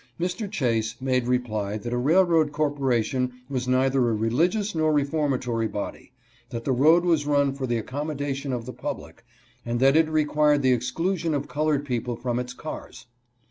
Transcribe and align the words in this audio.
Mr. 0.19 0.49
Chase 0.49 0.99
made 0.99 1.27
reply 1.27 1.77
that 1.77 1.93
a 1.93 1.97
railroad 1.99 2.51
corporation 2.51 3.33
was 3.51 3.67
neither 3.67 3.99
a 4.09 4.15
religious 4.15 4.73
nor 4.73 4.91
re 4.91 5.03
formatory 5.05 5.71
body; 5.71 6.11
that 6.49 6.63
the 6.63 6.71
road 6.71 7.05
was 7.05 7.27
run 7.27 7.53
for 7.53 7.67
the 7.67 7.79
accommo 7.79 8.17
dation 8.17 8.51
of 8.51 8.65
the 8.65 8.73
public, 8.73 9.23
and 9.63 9.79
that 9.79 9.95
it 9.95 10.09
required 10.09 10.63
the 10.63 10.73
exclusion 10.73 11.35
of 11.35 11.47
colored 11.47 11.85
people 11.85 12.15
from 12.15 12.39
its 12.39 12.51
cars. 12.55 13.05